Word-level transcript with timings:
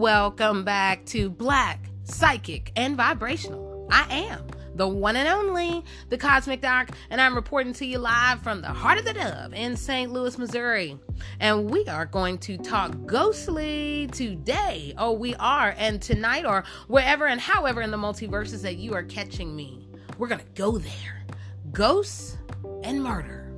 Welcome 0.00 0.64
back 0.64 1.04
to 1.08 1.28
Black, 1.28 1.90
Psychic, 2.04 2.72
and 2.74 2.96
Vibrational. 2.96 3.86
I 3.92 4.06
am 4.10 4.46
the 4.74 4.88
one 4.88 5.14
and 5.14 5.28
only, 5.28 5.84
the 6.08 6.16
Cosmic 6.16 6.62
Doc, 6.62 6.92
and 7.10 7.20
I'm 7.20 7.34
reporting 7.34 7.74
to 7.74 7.84
you 7.84 7.98
live 7.98 8.40
from 8.42 8.62
the 8.62 8.68
heart 8.68 8.98
of 8.98 9.04
the 9.04 9.12
dove 9.12 9.52
in 9.52 9.76
St. 9.76 10.10
Louis, 10.10 10.38
Missouri. 10.38 10.98
And 11.38 11.70
we 11.70 11.84
are 11.84 12.06
going 12.06 12.38
to 12.38 12.56
talk 12.56 12.96
ghostly 13.04 14.08
today. 14.10 14.94
Oh, 14.96 15.12
we 15.12 15.34
are. 15.34 15.74
And 15.76 16.00
tonight, 16.00 16.46
or 16.46 16.64
wherever 16.88 17.26
and 17.26 17.38
however 17.38 17.82
in 17.82 17.90
the 17.90 17.98
multiverses 17.98 18.62
that 18.62 18.76
you 18.76 18.94
are 18.94 19.02
catching 19.02 19.54
me, 19.54 19.86
we're 20.16 20.28
going 20.28 20.40
to 20.40 20.52
go 20.54 20.78
there. 20.78 21.26
Ghosts 21.72 22.38
and 22.84 23.04
murder. 23.04 23.52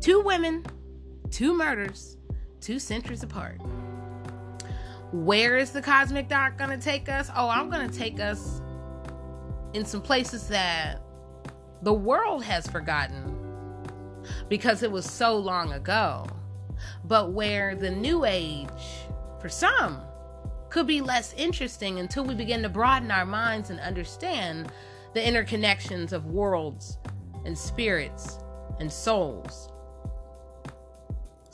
Two 0.00 0.22
women, 0.22 0.64
two 1.30 1.52
murders, 1.52 2.16
two 2.62 2.78
centuries 2.78 3.22
apart. 3.22 3.60
Where 5.12 5.56
is 5.56 5.70
the 5.70 5.82
Cosmic 5.82 6.28
Doc 6.28 6.58
going 6.58 6.70
to 6.70 6.78
take 6.78 7.08
us? 7.08 7.30
Oh, 7.34 7.48
I'm 7.48 7.70
going 7.70 7.88
to 7.88 7.96
take 7.96 8.18
us 8.18 8.60
in 9.72 9.84
some 9.84 10.02
places 10.02 10.48
that 10.48 11.00
the 11.82 11.92
world 11.92 12.42
has 12.42 12.66
forgotten 12.66 13.36
because 14.48 14.82
it 14.82 14.90
was 14.90 15.08
so 15.08 15.36
long 15.36 15.72
ago, 15.72 16.26
but 17.04 17.32
where 17.32 17.76
the 17.76 17.90
new 17.90 18.24
age, 18.24 18.68
for 19.40 19.48
some, 19.48 20.00
could 20.70 20.86
be 20.86 21.00
less 21.00 21.32
interesting 21.34 22.00
until 22.00 22.24
we 22.24 22.34
begin 22.34 22.62
to 22.62 22.68
broaden 22.68 23.10
our 23.10 23.26
minds 23.26 23.70
and 23.70 23.78
understand 23.80 24.72
the 25.14 25.20
interconnections 25.20 26.12
of 26.12 26.26
worlds 26.26 26.98
and 27.44 27.56
spirits 27.56 28.38
and 28.80 28.90
souls. 28.90 29.70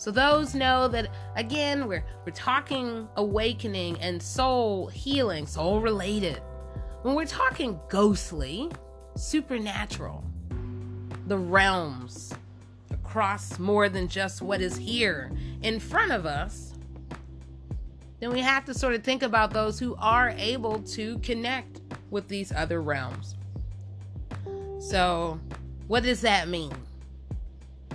So 0.02 0.10
those 0.10 0.52
know 0.56 0.88
that 0.88 1.12
again 1.36 1.86
we're 1.86 2.04
we're 2.26 2.32
talking 2.32 3.06
awakening 3.14 4.00
and 4.00 4.20
soul 4.20 4.88
healing, 4.88 5.46
soul 5.46 5.80
related. 5.80 6.42
When 7.02 7.14
we're 7.14 7.24
talking 7.24 7.78
ghostly, 7.88 8.68
supernatural, 9.14 10.24
the 11.28 11.38
realms 11.38 12.32
across 12.90 13.60
more 13.60 13.88
than 13.88 14.08
just 14.08 14.42
what 14.42 14.60
is 14.60 14.76
here 14.76 15.30
in 15.62 15.78
front 15.78 16.10
of 16.10 16.26
us, 16.26 16.74
then 18.18 18.32
we 18.32 18.40
have 18.40 18.64
to 18.64 18.74
sort 18.74 18.94
of 18.94 19.04
think 19.04 19.22
about 19.22 19.52
those 19.52 19.78
who 19.78 19.94
are 20.00 20.30
able 20.30 20.80
to 20.80 21.16
connect 21.20 21.80
with 22.10 22.26
these 22.26 22.50
other 22.50 22.82
realms. 22.82 23.36
So, 24.80 25.38
what 25.86 26.02
does 26.02 26.22
that 26.22 26.48
mean? 26.48 26.72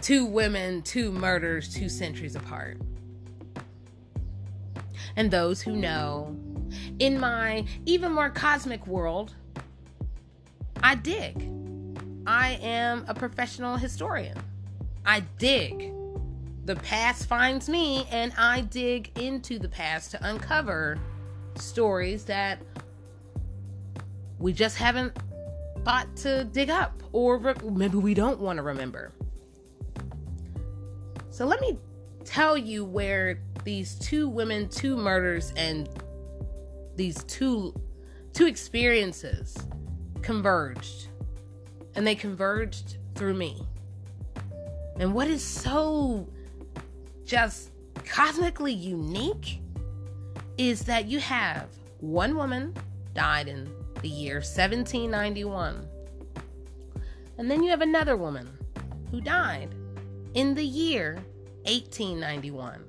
Two 0.02 0.26
women, 0.26 0.81
two 0.81 1.12
murders, 1.12 1.73
two 1.73 1.90
centuries 1.90 2.36
apart. 2.36 2.78
And 5.16 5.31
those 5.31 5.62
who 5.62 5.76
know 5.76 6.38
in 7.00 7.20
my 7.20 7.66
even 7.86 8.12
more 8.12 8.30
cosmic 8.30 8.86
world, 8.88 9.34
I 10.84 10.95
dig. 10.95 11.50
I 12.26 12.59
am 12.62 13.06
a 13.08 13.14
professional 13.14 13.78
historian. 13.78 14.38
I 15.06 15.22
dig. 15.39 15.94
The 16.66 16.76
past 16.76 17.28
finds 17.28 17.70
me, 17.70 18.06
and 18.11 18.34
I 18.38 18.61
dig 18.61 19.17
into 19.17 19.58
the 19.58 19.70
past 19.70 20.11
to 20.11 20.30
uncover 20.30 21.00
stories 21.56 22.26
that 22.26 22.59
we 24.38 24.52
just 24.52 24.78
haven't 24.78 25.17
thought 25.86 26.14
to 26.17 26.44
dig 26.44 26.70
up, 26.70 27.02
or 27.14 27.38
re- 27.38 27.54
maybe 27.64 27.98
we 27.98 28.14
don't 28.14 28.39
want 28.39 28.58
to 28.58 28.64
remember. 28.64 29.14
So 31.38 31.45
let 31.45 31.61
me 31.61 31.77
tell 32.25 32.57
you 32.57 32.83
where 32.83 33.39
these 33.63 33.93
two 33.99 34.27
women, 34.27 34.67
two 34.70 34.98
murders, 34.98 35.53
and 35.55 35.87
these 36.95 37.23
two 37.25 37.80
two 38.33 38.48
experiences 38.48 39.55
converged. 40.23 41.09
And 41.93 42.08
they 42.08 42.15
converged 42.15 42.97
through 43.14 43.36
me. 43.36 43.61
And 44.99 45.14
what 45.14 45.27
is 45.27 45.43
so 45.43 46.27
just 47.23 47.70
cosmically 48.03 48.73
unique 48.73 49.61
is 50.58 50.86
that 50.86 51.05
you 51.05 51.20
have 51.20 51.67
one 51.99 52.36
woman 52.36 52.73
died 53.14 53.47
in 53.47 53.71
the 54.02 54.09
year 54.09 54.37
1791 54.37 55.87
and 57.37 57.52
then 57.52 57.61
you 57.61 57.70
have 57.70 57.81
another 57.81 58.17
woman 58.17 58.49
who 59.11 59.21
died 59.21 59.70
in 60.37 60.53
the 60.53 60.64
year 60.64 61.15
1891 61.64 62.83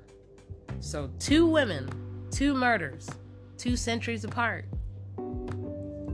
so 0.79 1.09
two 1.19 1.45
women 1.45 1.89
two 2.31 2.53
murders 2.53 3.09
two 3.59 3.75
centuries 3.75 4.23
apart. 4.23 4.65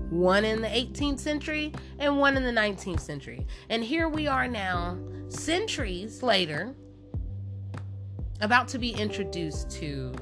One 0.10 0.44
in 0.44 0.62
the 0.62 0.68
18th 0.68 1.20
century 1.20 1.72
and 2.00 2.18
one 2.18 2.36
in 2.36 2.44
the 2.44 2.52
19th 2.52 3.00
century. 3.00 3.46
And 3.70 3.84
here 3.84 4.10
we 4.10 4.28
are 4.28 4.48
now, 4.48 4.98
centuries 5.30 6.24
later, 6.24 6.76
about 8.42 8.68
to 8.70 8.80
be 8.80 8.92
introduced 8.92 9.70
to 9.72 10.14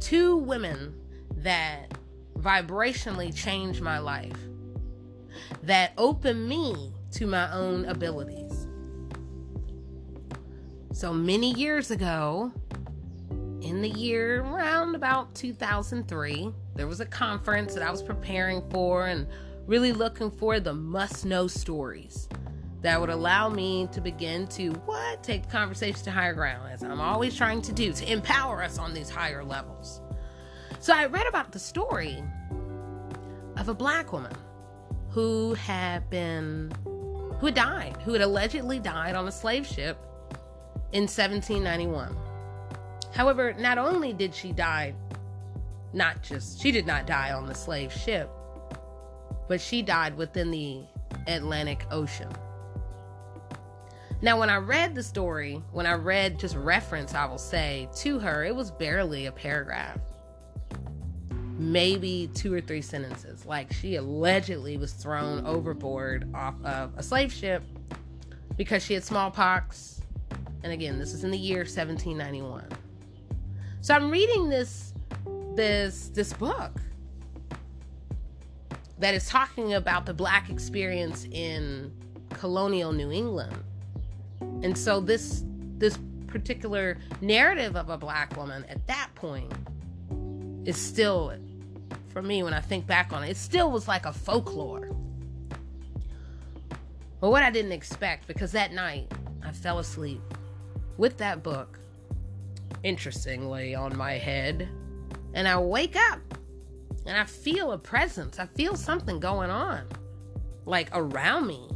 two 0.00 0.36
women 0.36 0.94
that 1.36 1.94
vibrationally 2.38 3.34
changed 3.34 3.80
my 3.80 3.98
life, 3.98 4.36
that 5.62 5.92
opened 5.96 6.48
me 6.48 6.92
to 7.12 7.26
my 7.26 7.52
own 7.52 7.84
abilities. 7.84 8.41
So 10.92 11.10
many 11.10 11.54
years 11.54 11.90
ago, 11.90 12.52
in 13.62 13.80
the 13.80 13.88
year 13.88 14.42
around 14.42 14.94
about 14.94 15.34
2003, 15.34 16.52
there 16.74 16.86
was 16.86 17.00
a 17.00 17.06
conference 17.06 17.72
that 17.72 17.82
I 17.82 17.90
was 17.90 18.02
preparing 18.02 18.62
for 18.68 19.06
and 19.06 19.26
really 19.66 19.92
looking 19.92 20.30
for 20.30 20.60
the 20.60 20.74
must 20.74 21.24
know 21.24 21.46
stories 21.46 22.28
that 22.82 23.00
would 23.00 23.08
allow 23.08 23.48
me 23.48 23.88
to 23.92 24.02
begin 24.02 24.46
to 24.48 24.72
what 24.84 25.22
take 25.22 25.44
the 25.44 25.48
conversation 25.48 26.04
to 26.04 26.10
higher 26.10 26.34
ground 26.34 26.70
as 26.70 26.82
I'm 26.82 27.00
always 27.00 27.34
trying 27.34 27.62
to 27.62 27.72
do 27.72 27.94
to 27.94 28.12
empower 28.12 28.62
us 28.62 28.78
on 28.78 28.92
these 28.92 29.08
higher 29.08 29.42
levels. 29.42 30.02
So 30.78 30.92
I 30.92 31.06
read 31.06 31.26
about 31.26 31.52
the 31.52 31.58
story 31.58 32.22
of 33.56 33.70
a 33.70 33.74
black 33.74 34.12
woman 34.12 34.34
who 35.08 35.54
had 35.54 36.10
been 36.10 36.70
who 36.84 37.46
had 37.46 37.54
died, 37.54 37.96
who 38.04 38.12
had 38.12 38.20
allegedly 38.20 38.78
died 38.78 39.14
on 39.14 39.26
a 39.26 39.32
slave 39.32 39.66
ship 39.66 39.98
in 40.92 41.02
1791. 41.02 42.14
However, 43.12 43.54
not 43.54 43.78
only 43.78 44.12
did 44.12 44.34
she 44.34 44.52
die 44.52 44.94
not 45.92 46.22
just, 46.22 46.60
she 46.60 46.70
did 46.70 46.86
not 46.86 47.06
die 47.06 47.32
on 47.32 47.46
the 47.46 47.54
slave 47.54 47.92
ship, 47.92 48.30
but 49.48 49.60
she 49.60 49.82
died 49.82 50.16
within 50.16 50.50
the 50.50 50.82
Atlantic 51.26 51.84
Ocean. 51.90 52.30
Now, 54.22 54.38
when 54.38 54.50
I 54.50 54.56
read 54.56 54.94
the 54.94 55.02
story, 55.02 55.60
when 55.72 55.84
I 55.84 55.94
read 55.94 56.38
just 56.38 56.54
reference, 56.54 57.12
I 57.12 57.26
will 57.26 57.38
say 57.38 57.88
to 57.96 58.20
her, 58.20 58.44
it 58.44 58.54
was 58.54 58.70
barely 58.70 59.26
a 59.26 59.32
paragraph, 59.32 59.98
maybe 61.58 62.30
two 62.32 62.54
or 62.54 62.60
three 62.60 62.82
sentences. 62.82 63.44
Like 63.44 63.72
she 63.72 63.96
allegedly 63.96 64.76
was 64.76 64.92
thrown 64.92 65.44
overboard 65.44 66.32
off 66.34 66.54
of 66.64 66.92
a 66.96 67.02
slave 67.02 67.32
ship 67.32 67.64
because 68.56 68.84
she 68.84 68.94
had 68.94 69.02
smallpox. 69.02 70.01
And 70.62 70.72
again, 70.72 70.98
this 70.98 71.12
is 71.12 71.24
in 71.24 71.30
the 71.30 71.38
year 71.38 71.60
1791. 71.60 72.68
So 73.80 73.94
I'm 73.94 74.10
reading 74.10 74.48
this 74.48 74.94
this 75.54 76.08
this 76.08 76.32
book 76.32 76.80
that 78.98 79.14
is 79.14 79.28
talking 79.28 79.74
about 79.74 80.06
the 80.06 80.14
black 80.14 80.48
experience 80.48 81.26
in 81.32 81.92
colonial 82.30 82.92
New 82.92 83.10
England. 83.10 83.56
And 84.40 84.78
so 84.78 85.00
this 85.00 85.44
this 85.78 85.98
particular 86.28 86.96
narrative 87.20 87.76
of 87.76 87.90
a 87.90 87.98
black 87.98 88.36
woman 88.36 88.64
at 88.68 88.86
that 88.86 89.10
point 89.14 89.52
is 90.64 90.76
still 90.76 91.34
for 92.08 92.22
me 92.22 92.42
when 92.42 92.54
I 92.54 92.60
think 92.60 92.86
back 92.86 93.12
on 93.12 93.24
it, 93.24 93.30
it 93.30 93.36
still 93.36 93.70
was 93.70 93.88
like 93.88 94.06
a 94.06 94.12
folklore. 94.12 94.94
But 97.20 97.30
what 97.30 97.42
I 97.42 97.50
didn't 97.50 97.72
expect 97.72 98.26
because 98.26 98.52
that 98.52 98.72
night 98.72 99.10
I 99.44 99.50
fell 99.52 99.78
asleep 99.80 100.22
with 101.02 101.18
that 101.18 101.42
book 101.42 101.80
interestingly 102.84 103.74
on 103.74 103.96
my 103.96 104.12
head 104.12 104.68
and 105.34 105.48
I 105.48 105.58
wake 105.58 105.96
up 105.96 106.20
and 107.06 107.18
I 107.18 107.24
feel 107.24 107.72
a 107.72 107.78
presence. 107.78 108.38
I 108.38 108.46
feel 108.46 108.76
something 108.76 109.18
going 109.18 109.50
on, 109.50 109.88
like 110.64 110.90
around 110.92 111.48
me. 111.48 111.68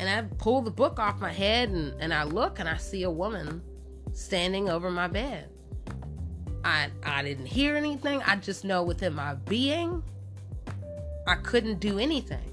And 0.00 0.10
I 0.10 0.22
pull 0.38 0.62
the 0.62 0.72
book 0.72 0.98
off 0.98 1.20
my 1.20 1.32
head 1.32 1.68
and, 1.68 1.94
and 2.00 2.12
I 2.12 2.24
look 2.24 2.58
and 2.58 2.68
I 2.68 2.78
see 2.78 3.04
a 3.04 3.10
woman 3.10 3.62
standing 4.12 4.68
over 4.68 4.90
my 4.90 5.06
bed. 5.06 5.48
I 6.64 6.88
I 7.04 7.22
didn't 7.22 7.46
hear 7.46 7.76
anything. 7.76 8.20
I 8.24 8.34
just 8.34 8.64
know 8.64 8.82
within 8.82 9.14
my 9.14 9.34
being 9.34 10.02
I 11.28 11.36
couldn't 11.36 11.78
do 11.78 12.00
anything. 12.00 12.50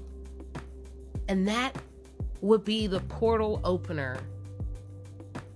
And 1.26 1.48
that 1.48 1.74
would 2.42 2.64
be 2.64 2.86
the 2.86 3.00
portal 3.00 3.60
opener 3.64 4.18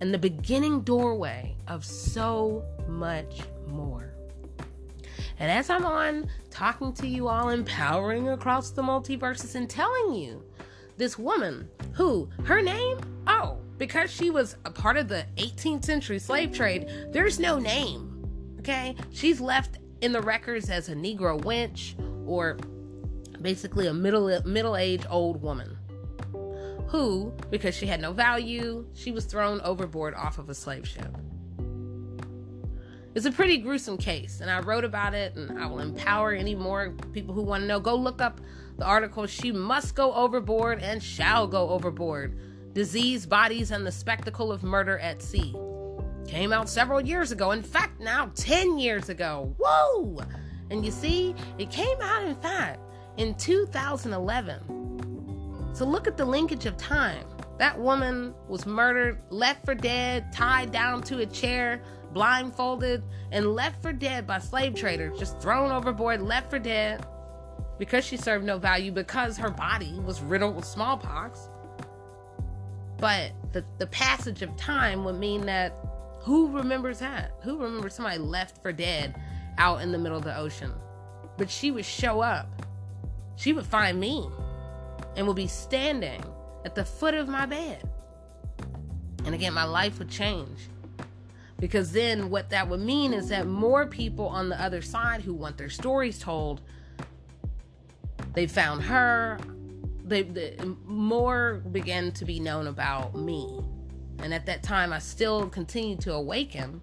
and 0.01 0.13
the 0.13 0.19
beginning 0.19 0.81
doorway 0.81 1.55
of 1.69 1.85
so 1.85 2.65
much 2.89 3.41
more. 3.67 4.15
And 5.39 5.51
as 5.51 5.71
I'm 5.71 5.87
on 5.87 6.29
talking 6.51 6.93
to 6.95 7.07
you 7.07 7.29
all, 7.29 7.49
empowering 7.49 8.29
across 8.29 8.71
the 8.71 8.83
multiverses 8.83 9.55
and 9.55 9.69
telling 9.69 10.15
you 10.15 10.45
this 10.97 11.19
woman 11.19 11.69
who, 11.95 12.29
her 12.45 12.61
name, 12.61 12.99
oh, 13.27 13.59
because 13.79 14.11
she 14.11 14.31
was 14.31 14.57
a 14.67 14.71
part 14.71 14.99
of 14.99 15.09
the 15.09 15.25
18th 15.37 15.85
century 15.85 16.19
slave 16.19 16.53
trade, 16.53 16.91
there's 17.11 17.41
no 17.41 17.59
name. 17.59 18.07
Okay? 18.59 18.95
She's 19.11 19.41
left 19.41 19.79
in 20.03 20.13
the 20.13 20.21
records 20.21 20.69
as 20.69 20.91
a 20.91 20.95
Negro 20.95 21.41
wench 21.41 21.95
or 22.27 22.59
basically 23.41 23.87
a 23.87 23.95
middle 23.95 24.43
middle-aged 24.45 25.07
old 25.09 25.41
woman 25.41 25.79
who, 26.91 27.33
because 27.51 27.75
she 27.75 27.87
had 27.87 28.01
no 28.01 28.13
value, 28.13 28.85
she 28.95 29.13
was 29.13 29.25
thrown 29.25 29.61
overboard 29.61 30.13
off 30.15 30.39
of 30.39 30.51
a 30.51 30.55
slave 30.55 30.87
ship. 30.89 31.17
It's 33.15 33.27
a 33.27 33.33
pretty 33.33 33.59
gruesome 33.59 33.97
case, 33.97 34.41
and 34.41 34.51
I 34.51 34.61
wrote 34.61 34.85
about 34.85 35.15
it, 35.15 35.37
and 35.37 35.57
I 35.59 35.67
will 35.67 35.79
empower 35.79 36.33
any 36.33 36.57
more 36.57 36.91
people 37.13 37.33
who 37.33 37.43
want 37.43 37.63
to 37.63 37.67
know. 37.67 37.79
Go 37.79 37.95
look 37.95 38.21
up 38.21 38.41
the 38.77 38.85
article. 38.85 39.27
She 39.27 39.53
must 39.53 39.95
go 39.95 40.13
overboard 40.15 40.81
and 40.81 41.01
shall 41.01 41.47
go 41.47 41.69
overboard. 41.71 42.39
Disease, 42.73 43.25
bodies, 43.25 43.71
and 43.71 43.87
the 43.87 43.93
spectacle 43.93 44.51
of 44.51 44.65
murder 44.65 44.99
at 44.99 45.23
sea. 45.23 45.55
Came 46.27 46.53
out 46.53 46.69
several 46.69 47.01
years 47.01 47.31
ago. 47.31 47.53
In 47.53 47.63
fact, 47.63 48.01
now 48.01 48.33
10 48.35 48.79
years 48.79 49.09
ago. 49.09 49.55
Whoa! 49.59 50.21
And 50.71 50.85
you 50.85 50.91
see, 50.91 51.35
it 51.59 51.71
came 51.71 52.01
out, 52.01 52.25
in 52.25 52.35
fact, 52.37 52.81
in 53.17 53.35
2011. 53.37 54.80
So 55.73 55.85
look 55.85 56.07
at 56.07 56.17
the 56.17 56.25
linkage 56.25 56.67
of 56.67 56.77
time. 56.77 57.25
That 57.59 57.79
woman 57.79 58.35
was 58.49 58.67
murdered, 58.67 59.21
left 59.31 59.65
for 59.65 59.75
dead, 59.75 60.33
tied 60.33 60.73
down 60.73 61.03
to 61.05 61.19
a 61.19 61.27
chair 61.27 61.83
blindfolded, 62.13 63.03
and 63.31 63.55
left 63.55 63.83
for 63.83 63.93
dead 63.93 64.27
by 64.27 64.39
slave 64.39 64.75
traders, 64.75 65.19
just 65.19 65.41
thrown 65.41 65.71
overboard, 65.71 66.21
left 66.23 66.51
for 66.51 66.59
dead 66.59 67.07
because 67.79 68.05
she 68.05 68.17
served 68.17 68.45
no 68.45 68.59
value, 68.59 68.93
because 68.93 69.39
her 69.39 69.51
body 69.51 69.99
was 70.05 70.21
riddled 70.21 70.55
with 70.55 70.67
smallpox. 70.67 71.49
But 72.99 73.33
the, 73.53 73.65
the 73.79 73.87
passage 73.87 74.43
of 74.43 74.55
time 74.57 75.03
would 75.05 75.19
mean 75.19 75.47
that 75.47 75.75
who 76.21 76.55
remembers 76.55 76.99
that? 76.99 77.33
Who 77.43 77.57
remembers 77.57 77.95
somebody 77.95 78.19
left 78.19 78.61
for 78.61 78.71
dead 78.71 79.19
out 79.57 79.81
in 79.81 79.93
the 79.93 79.99
middle 79.99 80.19
of 80.19 80.25
the 80.25 80.37
ocean? 80.37 80.73
But 81.39 81.49
she 81.49 81.71
would 81.71 81.87
show 81.87 82.21
up. 82.21 82.67
She 83.37 83.55
would 83.55 83.65
find 83.65 83.99
me 83.99 84.29
and 85.17 85.27
would 85.27 85.37
be 85.37 85.47
standing 85.47 86.23
at 86.65 86.75
the 86.75 86.85
foot 86.85 87.15
of 87.15 87.29
my 87.29 87.47
bed. 87.47 87.89
And 89.25 89.35
again, 89.35 89.53
my 89.53 89.65
life 89.65 89.99
would 89.99 90.11
change. 90.11 90.69
Because 91.59 91.93
then 91.93 92.31
what 92.31 92.51
that 92.51 92.69
would 92.69 92.81
mean 92.81 93.13
is 93.13 93.29
that 93.29 93.47
more 93.47 93.87
people 93.87 94.27
on 94.27 94.49
the 94.49 94.61
other 94.61 94.81
side 94.81 95.21
who 95.21 95.35
want 95.35 95.59
their 95.59 95.69
stories 95.69 96.19
told, 96.19 96.63
they 98.33 98.47
found 98.47 98.83
her, 98.83 99.39
they, 100.05 100.23
they 100.23 100.57
more 100.87 101.63
began 101.71 102.13
to 102.13 102.25
be 102.25 102.41
known 102.41 102.67
about 102.67 103.15
me. 103.15 103.61
And 104.23 104.33
at 104.33 104.47
that 104.47 104.63
time, 104.63 104.93
I 104.93 104.99
still 104.99 105.49
continued 105.49 106.01
to 106.03 106.15
awaken. 106.15 106.81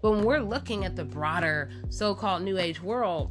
But 0.00 0.12
when 0.12 0.24
we're 0.24 0.40
looking 0.40 0.84
at 0.84 0.96
the 0.96 1.04
broader 1.04 1.70
so 1.90 2.14
called 2.14 2.42
New 2.42 2.58
Age 2.58 2.82
world, 2.82 3.30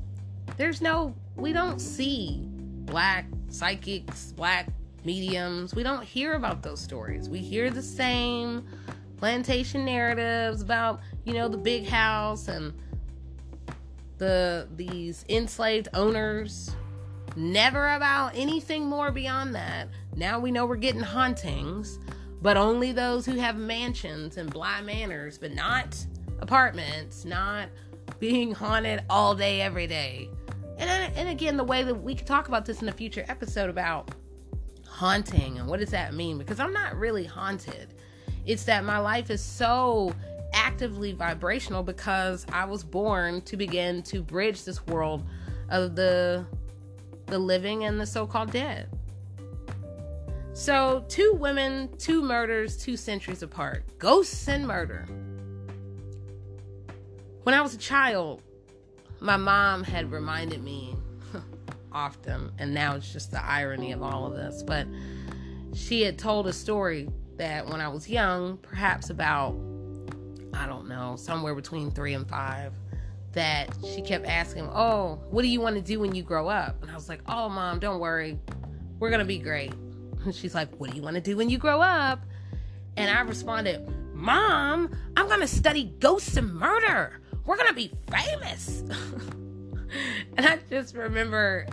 there's 0.57 0.81
no, 0.81 1.15
we 1.35 1.51
don't 1.51 1.79
see 1.79 2.47
black 2.89 3.25
psychics, 3.49 4.33
black 4.33 4.69
mediums. 5.05 5.75
We 5.75 5.83
don't 5.83 6.03
hear 6.03 6.33
about 6.33 6.61
those 6.61 6.81
stories. 6.81 7.29
We 7.29 7.39
hear 7.39 7.69
the 7.69 7.81
same 7.81 8.65
plantation 9.17 9.85
narratives 9.85 10.61
about, 10.61 11.01
you 11.25 11.33
know, 11.33 11.47
the 11.47 11.57
big 11.57 11.87
house 11.87 12.47
and 12.47 12.73
the 14.17 14.67
these 14.75 15.25
enslaved 15.29 15.89
owners. 15.93 16.75
Never 17.35 17.93
about 17.93 18.31
anything 18.35 18.85
more 18.85 19.11
beyond 19.11 19.55
that. 19.55 19.87
Now 20.15 20.39
we 20.39 20.51
know 20.51 20.65
we're 20.65 20.75
getting 20.75 21.01
hauntings, 21.01 21.99
but 22.41 22.57
only 22.57 22.91
those 22.91 23.25
who 23.25 23.35
have 23.35 23.55
mansions 23.55 24.37
and 24.37 24.51
Bly 24.51 24.81
Manors, 24.81 25.37
but 25.37 25.53
not 25.53 25.95
apartments, 26.41 27.23
not 27.25 27.69
being 28.19 28.51
haunted 28.51 29.03
all 29.09 29.35
day, 29.35 29.61
every 29.61 29.87
day. 29.87 30.29
And, 30.79 31.13
and 31.15 31.29
again, 31.29 31.57
the 31.57 31.63
way 31.63 31.83
that 31.83 31.93
we 31.93 32.15
could 32.15 32.25
talk 32.25 32.47
about 32.47 32.65
this 32.65 32.81
in 32.81 32.89
a 32.89 32.91
future 32.91 33.25
episode 33.27 33.69
about 33.69 34.11
haunting 34.87 35.59
and 35.59 35.67
what 35.67 35.79
does 35.79 35.91
that 35.91 36.13
mean? 36.13 36.37
Because 36.37 36.59
I'm 36.59 36.73
not 36.73 36.95
really 36.95 37.25
haunted. 37.25 37.93
It's 38.45 38.63
that 38.63 38.83
my 38.83 38.97
life 38.97 39.29
is 39.29 39.43
so 39.43 40.13
actively 40.53 41.11
vibrational 41.11 41.83
because 41.83 42.45
I 42.51 42.65
was 42.65 42.83
born 42.83 43.41
to 43.41 43.57
begin 43.57 44.01
to 44.03 44.23
bridge 44.23 44.63
this 44.63 44.85
world 44.87 45.23
of 45.69 45.95
the 45.95 46.45
the 47.27 47.37
living 47.37 47.85
and 47.85 48.01
the 48.01 48.07
so-called 48.07 48.51
dead. 48.51 48.89
So, 50.53 51.05
two 51.07 51.33
women, 51.33 51.89
two 51.97 52.23
murders, 52.23 52.75
two 52.75 52.97
centuries 52.97 53.43
apart. 53.43 53.83
Ghosts 53.99 54.47
and 54.47 54.67
murder. 54.67 55.07
When 57.43 57.53
I 57.53 57.61
was 57.61 57.75
a 57.75 57.77
child, 57.77 58.41
my 59.19 59.37
mom 59.37 59.83
had 59.83 60.11
reminded 60.11 60.63
me 60.63 60.95
often, 61.91 62.51
and 62.57 62.73
now 62.73 62.95
it's 62.95 63.11
just 63.11 63.31
the 63.31 63.43
irony 63.43 63.91
of 63.91 64.01
all 64.01 64.25
of 64.25 64.33
this, 64.33 64.63
but 64.63 64.87
she 65.73 66.01
had 66.01 66.17
told 66.17 66.47
a 66.47 66.53
story 66.53 67.09
that 67.37 67.65
when 67.65 67.81
I 67.81 67.87
was 67.87 68.09
young, 68.09 68.57
perhaps 68.57 69.09
about, 69.09 69.55
I 70.53 70.65
don't 70.65 70.87
know, 70.87 71.15
somewhere 71.15 71.55
between 71.55 71.91
three 71.91 72.13
and 72.13 72.27
five, 72.27 72.73
that 73.33 73.69
she 73.93 74.01
kept 74.01 74.25
asking, 74.25 74.67
Oh, 74.73 75.19
what 75.29 75.43
do 75.43 75.47
you 75.47 75.61
want 75.61 75.75
to 75.75 75.81
do 75.81 75.99
when 75.99 76.15
you 76.15 76.23
grow 76.23 76.49
up? 76.49 76.81
And 76.81 76.91
I 76.91 76.95
was 76.95 77.07
like, 77.07 77.21
Oh, 77.27 77.49
mom, 77.49 77.79
don't 77.79 77.99
worry. 77.99 78.37
We're 78.99 79.09
going 79.09 79.19
to 79.19 79.25
be 79.25 79.37
great. 79.37 79.73
And 80.25 80.35
she's 80.35 80.55
like, 80.55 80.73
What 80.77 80.89
do 80.89 80.95
you 80.95 81.01
want 81.01 81.15
to 81.15 81.21
do 81.21 81.37
when 81.37 81.49
you 81.49 81.57
grow 81.57 81.81
up? 81.81 82.21
And 82.97 83.09
I 83.09 83.21
responded, 83.21 83.87
Mom, 84.13 84.93
I'm 85.15 85.27
going 85.27 85.39
to 85.39 85.47
study 85.47 85.93
ghosts 85.99 86.35
and 86.35 86.53
murder. 86.53 87.21
We're 87.49 87.57
to 87.57 87.73
be 87.73 87.91
famous. 88.11 88.81
and 90.37 90.45
I 90.45 90.59
just 90.69 90.95
remember 90.95 91.65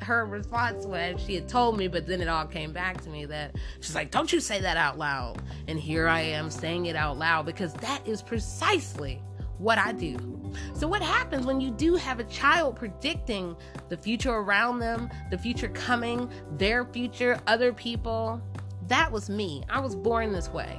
her 0.00 0.26
response 0.26 0.84
was 0.84 1.18
she 1.22 1.34
had 1.34 1.48
told 1.48 1.78
me, 1.78 1.88
but 1.88 2.06
then 2.06 2.20
it 2.20 2.28
all 2.28 2.44
came 2.44 2.70
back 2.70 3.00
to 3.00 3.08
me 3.08 3.24
that 3.24 3.56
she's 3.80 3.94
like, 3.94 4.10
Don't 4.10 4.30
you 4.30 4.40
say 4.40 4.60
that 4.60 4.76
out 4.76 4.98
loud. 4.98 5.40
And 5.68 5.80
here 5.80 6.06
I 6.06 6.20
am 6.20 6.50
saying 6.50 6.84
it 6.84 6.96
out 6.96 7.16
loud 7.16 7.46
because 7.46 7.72
that 7.72 8.06
is 8.06 8.20
precisely 8.20 9.22
what 9.56 9.78
I 9.78 9.92
do. 9.92 10.52
So, 10.74 10.86
what 10.86 11.00
happens 11.00 11.46
when 11.46 11.62
you 11.62 11.70
do 11.70 11.94
have 11.94 12.20
a 12.20 12.24
child 12.24 12.76
predicting 12.76 13.56
the 13.88 13.96
future 13.96 14.34
around 14.34 14.80
them, 14.80 15.08
the 15.30 15.38
future 15.38 15.68
coming, 15.68 16.30
their 16.58 16.84
future, 16.84 17.40
other 17.46 17.72
people? 17.72 18.42
That 18.88 19.10
was 19.10 19.30
me. 19.30 19.62
I 19.70 19.80
was 19.80 19.96
born 19.96 20.30
this 20.32 20.50
way. 20.50 20.78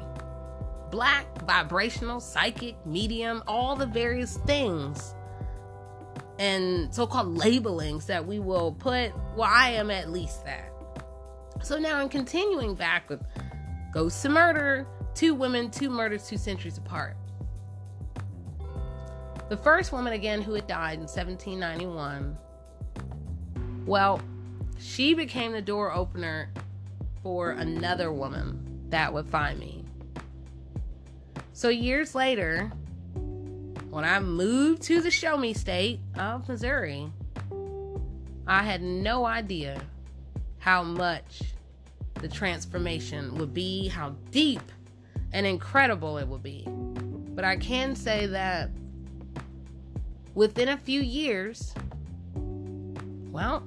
Black, 0.91 1.46
vibrational, 1.46 2.20
psychic, 2.20 2.75
medium, 2.86 3.44
all 3.48 3.75
the 3.75 3.86
various 3.86 4.38
things 4.38 5.15
and 6.39 6.94
so-called 6.94 7.38
labelings 7.38 8.06
that 8.06 8.25
we 8.25 8.39
will 8.39 8.72
put. 8.74 9.12
Well 9.36 9.50
i 9.51 9.70
am 9.72 9.91
at 9.91 10.10
least 10.10 10.46
that. 10.46 10.72
So 11.63 11.77
now 11.77 12.00
i'm 12.00 12.10
continuing 12.10 12.75
back 12.75 13.10
with 13.10 13.22
ghosts 13.94 14.22
to 14.24 14.29
murder 14.29 14.88
two 15.15 15.34
women 15.34 15.72
two 15.72 15.89
murders 15.89 16.27
two 16.27 16.38
centuries 16.38 16.77
apart. 16.77 17.17
The 19.50 19.58
first 19.58 19.91
woman 19.91 20.13
again 20.13 20.41
who 20.41 20.53
had 20.53 20.67
died 20.67 20.96
in 20.96 21.08
1791 21.08 22.38
well 23.86 24.22
she 24.79 25.13
became 25.13 25.53
the 25.53 25.62
door 25.62 25.94
opener 25.94 26.51
for 27.24 27.51
another 27.51 28.12
woman 28.12 28.63
that 28.89 29.12
would 29.12 29.27
find 29.27 29.58
me 29.60 29.84
so 31.58 31.70
years 31.70 32.14
later 32.14 32.72
when 33.90 34.06
I 34.06 34.20
moved 34.20 34.84
to 34.84 35.02
the 35.02 35.10
show 35.10 35.36
me 35.36 35.56
state 35.56 36.00
of 36.16 36.48
Missouri, 36.48 37.12
I 38.46 38.62
had 38.62 38.84
no 38.84 39.26
idea 39.26 39.82
how 40.60 40.84
much 40.84 41.42
the 42.14 42.28
transformation 42.28 43.40
would 43.40 43.56
be, 43.56 43.88
how 43.88 44.14
deep 44.30 44.62
and 45.34 45.48
incredible 45.48 46.20
it 46.20 46.28
would 46.28 46.44
be. 46.44 46.64
But 46.68 47.44
I 47.44 47.56
can 47.58 47.96
say 47.96 48.28
that 48.28 48.70
within 50.36 50.70
a 50.70 50.78
few 50.78 51.02
years, 51.02 51.74
well, 52.36 53.64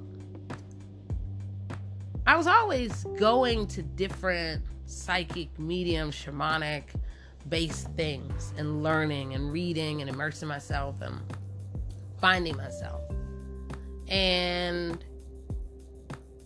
I 2.25 2.37
was 2.37 2.47
always 2.47 3.03
going 3.17 3.67
to 3.67 3.83
different 3.83 4.63
psychic, 4.85 5.59
medium, 5.59 6.09
shamanic 6.09 6.83
based 7.49 7.87
things 7.97 8.53
and 8.57 8.83
learning 8.83 9.33
and 9.33 9.51
reading 9.51 10.01
and 10.01 10.09
immersing 10.09 10.47
myself 10.47 11.01
and 11.01 11.19
finding 12.19 12.55
myself. 12.57 13.01
And 14.07 15.03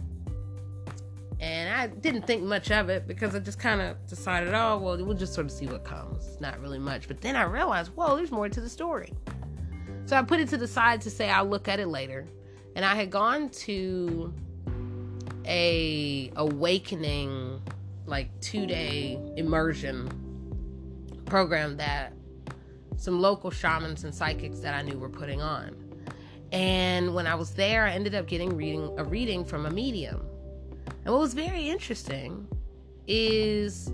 And 1.40 1.72
I 1.72 1.86
didn't 1.86 2.26
think 2.26 2.42
much 2.42 2.70
of 2.70 2.88
it 2.88 3.06
because 3.06 3.34
I 3.34 3.38
just 3.38 3.60
kind 3.60 3.80
of 3.80 4.04
decided, 4.08 4.52
oh, 4.54 4.78
well, 4.78 5.04
we'll 5.04 5.16
just 5.16 5.34
sort 5.34 5.46
of 5.46 5.52
see 5.52 5.66
what 5.66 5.84
comes. 5.84 6.40
Not 6.40 6.60
really 6.60 6.80
much. 6.80 7.06
But 7.06 7.20
then 7.20 7.36
I 7.36 7.44
realized, 7.44 7.92
whoa, 7.94 8.16
there's 8.16 8.32
more 8.32 8.48
to 8.48 8.60
the 8.60 8.68
story. 8.68 9.12
So 10.06 10.16
I 10.16 10.22
put 10.22 10.40
it 10.40 10.48
to 10.48 10.56
the 10.56 10.66
side 10.66 11.00
to 11.02 11.10
say 11.10 11.30
I'll 11.30 11.46
look 11.46 11.68
at 11.68 11.78
it 11.78 11.86
later. 11.86 12.26
And 12.74 12.84
I 12.84 12.94
had 12.94 13.10
gone 13.10 13.50
to 13.50 14.32
a 15.44 16.30
awakening 16.36 17.60
like 18.06 18.28
two 18.40 18.66
day 18.66 19.18
immersion 19.36 20.10
program 21.26 21.76
that 21.76 22.12
some 22.96 23.20
local 23.20 23.50
shamans 23.50 24.04
and 24.04 24.14
psychics 24.14 24.60
that 24.60 24.74
I 24.74 24.82
knew 24.82 24.98
were 24.98 25.08
putting 25.08 25.40
on. 25.40 25.76
And 26.52 27.14
when 27.14 27.26
I 27.26 27.34
was 27.34 27.50
there, 27.54 27.84
I 27.84 27.92
ended 27.92 28.14
up 28.14 28.26
getting 28.26 28.56
reading 28.56 28.92
a 28.98 29.04
reading 29.04 29.44
from 29.44 29.66
a 29.66 29.70
medium. 29.70 30.27
And 31.08 31.14
what 31.14 31.22
was 31.22 31.32
very 31.32 31.70
interesting 31.70 32.46
is 33.06 33.90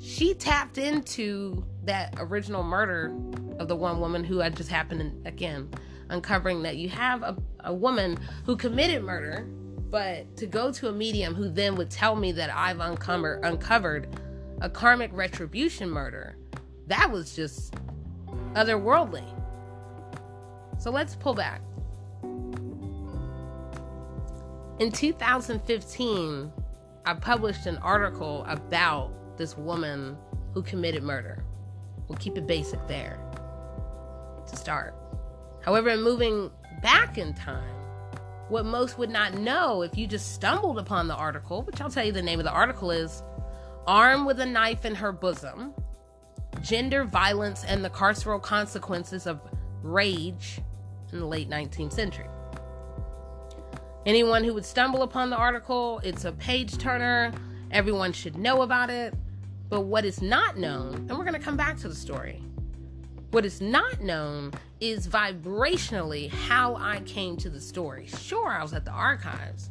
she 0.00 0.34
tapped 0.34 0.78
into 0.78 1.64
that 1.84 2.12
original 2.18 2.64
murder 2.64 3.16
of 3.60 3.68
the 3.68 3.76
one 3.76 4.00
woman 4.00 4.24
who 4.24 4.42
I 4.42 4.48
just 4.48 4.68
happened 4.68 5.28
again 5.28 5.70
uncovering 6.08 6.64
that 6.64 6.76
you 6.76 6.88
have 6.88 7.22
a, 7.22 7.36
a 7.60 7.72
woman 7.72 8.18
who 8.46 8.56
committed 8.56 9.04
murder 9.04 9.46
but 9.90 10.36
to 10.38 10.46
go 10.46 10.72
to 10.72 10.88
a 10.88 10.92
medium 10.92 11.36
who 11.36 11.48
then 11.48 11.76
would 11.76 11.88
tell 11.88 12.16
me 12.16 12.32
that 12.32 12.52
I've 12.52 12.80
uncover, 12.80 13.38
uncovered 13.44 14.08
a 14.60 14.68
karmic 14.68 15.12
retribution 15.12 15.88
murder, 15.88 16.36
that 16.88 17.12
was 17.12 17.36
just 17.36 17.76
otherworldly. 18.54 19.24
So 20.80 20.90
let's 20.90 21.14
pull 21.14 21.34
back. 21.34 21.60
In 24.80 24.90
2015, 24.90 26.52
I 27.06 27.14
published 27.14 27.66
an 27.66 27.78
article 27.78 28.44
about 28.48 29.12
this 29.36 29.56
woman 29.56 30.16
who 30.52 30.62
committed 30.62 31.04
murder. 31.04 31.44
We'll 32.08 32.18
keep 32.18 32.36
it 32.36 32.48
basic 32.48 32.84
there 32.88 33.20
to 34.48 34.56
start. 34.56 34.96
However, 35.60 35.90
in 35.90 36.02
moving 36.02 36.50
back 36.82 37.18
in 37.18 37.34
time, 37.34 37.70
what 38.48 38.66
most 38.66 38.98
would 38.98 39.10
not 39.10 39.34
know 39.34 39.82
if 39.82 39.96
you 39.96 40.08
just 40.08 40.34
stumbled 40.34 40.80
upon 40.80 41.06
the 41.06 41.14
article, 41.14 41.62
which 41.62 41.80
I'll 41.80 41.88
tell 41.88 42.04
you 42.04 42.12
the 42.12 42.20
name 42.20 42.40
of 42.40 42.44
the 42.44 42.50
article 42.50 42.90
is 42.90 43.22
Armed 43.86 44.26
with 44.26 44.40
a 44.40 44.46
Knife 44.46 44.84
in 44.84 44.96
Her 44.96 45.12
Bosom 45.12 45.72
Gender 46.62 47.04
Violence 47.04 47.62
and 47.62 47.84
the 47.84 47.90
Carceral 47.90 48.42
Consequences 48.42 49.28
of 49.28 49.40
Rage 49.82 50.60
in 51.12 51.20
the 51.20 51.26
Late 51.26 51.48
19th 51.48 51.92
Century. 51.92 52.26
Anyone 54.06 54.44
who 54.44 54.52
would 54.52 54.66
stumble 54.66 55.02
upon 55.02 55.30
the 55.30 55.36
article, 55.36 56.00
it's 56.04 56.26
a 56.26 56.32
page 56.32 56.76
turner. 56.76 57.32
Everyone 57.70 58.12
should 58.12 58.36
know 58.36 58.60
about 58.62 58.90
it. 58.90 59.14
But 59.70 59.82
what 59.82 60.04
is 60.04 60.20
not 60.20 60.58
known, 60.58 60.94
and 60.94 61.10
we're 61.10 61.24
going 61.24 61.32
to 61.32 61.40
come 61.40 61.56
back 61.56 61.78
to 61.78 61.88
the 61.88 61.94
story, 61.94 62.42
what 63.30 63.46
is 63.46 63.62
not 63.62 64.02
known 64.02 64.52
is 64.78 65.08
vibrationally 65.08 66.30
how 66.30 66.76
I 66.76 67.00
came 67.00 67.36
to 67.38 67.48
the 67.48 67.60
story. 67.60 68.06
Sure, 68.06 68.48
I 68.48 68.62
was 68.62 68.74
at 68.74 68.84
the 68.84 68.90
archives, 68.90 69.70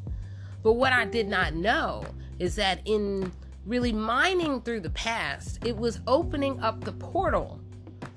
but 0.64 0.74
what 0.74 0.92
I 0.92 1.06
did 1.06 1.28
not 1.28 1.54
know 1.54 2.04
is 2.40 2.56
that 2.56 2.82
in 2.86 3.32
really 3.66 3.94
mining 3.94 4.62
through 4.62 4.82
the 4.82 4.90
past, 4.90 5.64
it 5.64 5.78
was 5.78 6.02
opening 6.08 6.60
up 6.60 6.84
the 6.84 6.92
portal 6.92 7.62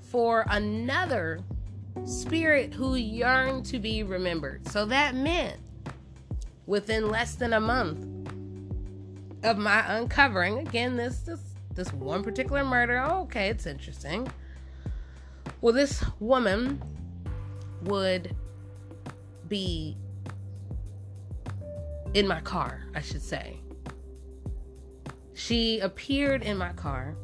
for 0.01 0.45
another 0.49 1.39
spirit 2.05 2.73
who 2.73 2.95
yearned 2.95 3.65
to 3.67 3.79
be 3.79 4.03
remembered. 4.03 4.67
So 4.67 4.85
that 4.87 5.15
meant 5.15 5.59
within 6.67 7.09
less 7.09 7.33
than 7.35 7.53
a 7.53 7.59
month 7.59 8.05
of 9.43 9.57
my 9.57 9.83
uncovering 9.97 10.59
again 10.59 10.95
this 10.95 11.19
this 11.19 11.39
this 11.73 11.93
one 11.93 12.23
particular 12.23 12.63
murder. 12.63 12.99
Oh, 12.99 13.21
okay, 13.21 13.49
it's 13.49 13.65
interesting 13.65 14.27
well, 15.61 15.73
this 15.73 16.03
woman 16.19 16.81
would 17.83 18.35
be 19.47 19.97
in 22.13 22.27
my 22.27 22.41
car, 22.41 22.83
I 22.93 23.01
should 23.01 23.21
say. 23.21 23.57
She 25.33 25.79
appeared 25.79 26.43
in 26.43 26.57
my 26.57 26.73
car. 26.73 27.15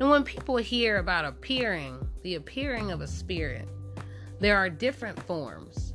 And 0.00 0.08
when 0.08 0.22
people 0.22 0.56
hear 0.56 0.98
about 0.98 1.24
appearing, 1.24 2.07
the 2.28 2.34
appearing 2.34 2.90
of 2.90 3.00
a 3.00 3.06
spirit, 3.06 3.66
there 4.38 4.54
are 4.54 4.68
different 4.68 5.18
forms. 5.22 5.94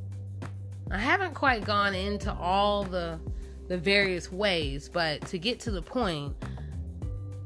I 0.89 0.97
haven't 0.97 1.35
quite 1.35 1.63
gone 1.63 1.93
into 1.93 2.33
all 2.33 2.83
the 2.83 3.19
the 3.67 3.77
various 3.77 4.31
ways, 4.31 4.89
but 4.89 5.21
to 5.27 5.37
get 5.37 5.59
to 5.59 5.69
the 5.69 5.81
point, 5.81 6.35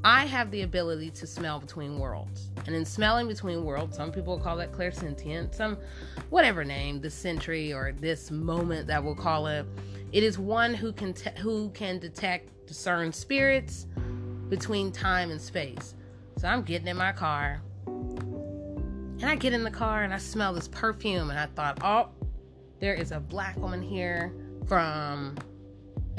I 0.04 0.24
have 0.24 0.50
the 0.50 0.62
ability 0.62 1.10
to 1.10 1.26
smell 1.26 1.60
between 1.60 1.98
worlds. 1.98 2.50
And 2.66 2.74
in 2.74 2.86
smelling 2.86 3.28
between 3.28 3.62
worlds, 3.62 3.94
some 3.94 4.10
people 4.10 4.38
call 4.38 4.56
that 4.56 4.72
clairsentient, 4.72 5.54
some 5.54 5.76
whatever 6.30 6.64
name, 6.64 7.02
the 7.02 7.10
century 7.10 7.74
or 7.74 7.92
this 7.92 8.30
moment 8.30 8.86
that 8.86 9.04
we'll 9.04 9.14
call 9.14 9.48
it. 9.48 9.66
It 10.12 10.22
is 10.22 10.38
one 10.38 10.72
who 10.72 10.92
can 10.94 11.12
te- 11.12 11.38
who 11.38 11.68
can 11.74 11.98
detect, 11.98 12.66
discern 12.66 13.12
spirits 13.12 13.86
between 14.48 14.92
time 14.92 15.30
and 15.30 15.38
space. 15.38 15.94
So 16.38 16.48
I'm 16.48 16.62
getting 16.62 16.88
in 16.88 16.96
my 16.96 17.12
car. 17.12 17.60
And 19.20 19.26
I 19.26 19.34
get 19.34 19.52
in 19.52 19.64
the 19.64 19.70
car 19.70 20.04
and 20.04 20.14
I 20.14 20.18
smell 20.18 20.52
this 20.52 20.68
perfume 20.68 21.30
and 21.30 21.38
I 21.38 21.46
thought, 21.46 21.78
"Oh, 21.82 22.10
there 22.80 22.94
is 22.94 23.12
a 23.12 23.20
black 23.20 23.56
woman 23.56 23.82
here 23.82 24.32
from 24.66 25.36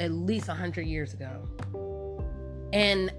at 0.00 0.10
least 0.12 0.48
100 0.48 0.86
years 0.86 1.14
ago. 1.14 2.22
And 2.72 3.12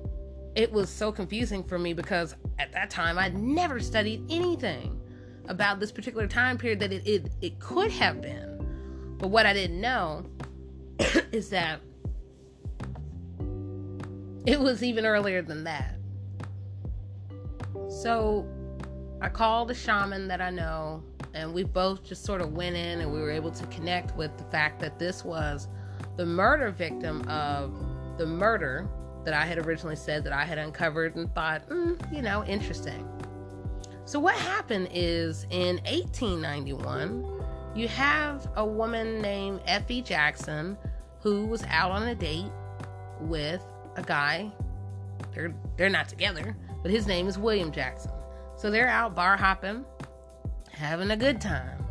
it 0.56 0.72
was 0.72 0.90
so 0.90 1.12
confusing 1.12 1.64
for 1.64 1.80
me 1.80 1.94
because 1.94 2.36
at 2.60 2.72
that 2.74 2.90
time 2.90 3.18
I'd 3.18 3.38
never 3.38 3.80
studied 3.80 4.26
anything 4.30 5.00
about 5.48 5.80
this 5.80 5.92
particular 5.92 6.28
time 6.28 6.58
period 6.58 6.80
that 6.80 6.92
it, 6.92 7.08
it, 7.08 7.32
it 7.42 7.60
could 7.60 7.92
have 7.92 8.22
been. 8.22 9.16
But 9.18 9.30
what 9.30 9.46
I 9.46 9.54
didn't 9.54 9.80
know 9.80 10.26
is 11.32 11.50
that 11.50 11.80
it 14.46 14.60
was 14.60 14.84
even 14.84 15.06
earlier 15.06 15.42
than 15.42 15.64
that. 15.64 15.96
So 17.90 18.48
I 19.22 19.30
called 19.30 19.70
a 19.70 19.75
shaman 19.75 20.28
that 20.30 20.42
I 20.42 20.50
know, 20.50 21.04
and 21.36 21.54
we 21.54 21.63
both 21.63 22.04
just 22.04 22.25
sort 22.25 22.42
of 22.42 22.54
went 22.54 22.75
in 22.75 23.01
and 23.01 23.13
we 23.13 23.20
were 23.20 23.30
able 23.30 23.51
to 23.51 23.68
connect 23.68 24.16
with 24.18 24.36
the 24.38 24.44
fact 24.46 24.80
that 24.80 24.98
this 24.98 25.24
was 25.24 25.68
the 26.18 26.25
murder 26.25 26.72
victim 26.72 27.22
of 27.30 27.72
the 28.18 28.25
murder 28.25 28.90
that 29.24 29.36
I 29.36 29.46
had 29.46 29.60
originally 29.60 29.96
said 29.96 30.24
that 30.24 30.34
I 30.34 30.44
had 30.44 30.58
uncovered 30.58 31.16
and 31.16 31.34
thought, 31.36 31.70
mm, 31.70 32.13
you 32.13 32.24
know, 32.24 32.44
interesting. 32.46 33.08
So, 34.06 34.20
what 34.20 34.36
happened 34.36 34.90
is 34.92 35.46
in 35.51 35.78
1891, 35.86 37.44
you 37.75 37.88
have 37.90 38.50
a 38.56 38.66
woman 38.66 39.22
named 39.22 39.62
Effie 39.68 40.01
Jackson 40.01 40.75
who 41.20 41.46
was 41.46 41.63
out 41.70 41.92
on 41.92 42.08
a 42.08 42.16
date 42.16 42.51
with 43.20 43.63
a 43.96 44.01
guy. 44.01 44.51
They're 45.36 45.54
they're 45.78 45.90
not 45.90 46.10
together, 46.10 46.58
but 46.82 46.90
his 46.90 47.06
name 47.06 47.28
is 47.28 47.38
William 47.38 47.72
Jackson. 47.72 48.12
So 48.62 48.70
they're 48.70 48.88
out 48.88 49.15
bar 49.15 49.38
hopping, 49.38 49.84
having 50.72 51.10
a 51.10 51.18
good 51.18 51.41
time, 51.41 51.84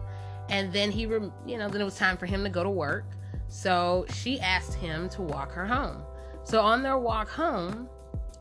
and 0.50 0.72
then 0.72 0.92
he, 0.92 1.00
you 1.00 1.58
know, 1.58 1.68
then 1.68 1.80
it 1.80 1.84
was 1.84 1.96
time 1.96 2.16
for 2.16 2.26
him 2.26 2.44
to 2.44 2.48
go 2.48 2.62
to 2.62 2.70
work. 2.70 3.06
So 3.48 4.06
she 4.14 4.38
asked 4.38 4.74
him 4.74 5.08
to 5.08 5.22
walk 5.22 5.50
her 5.50 5.66
home. 5.66 6.04
So 6.44 6.60
on 6.60 6.84
their 6.84 6.96
walk 6.96 7.28
home, 7.28 7.88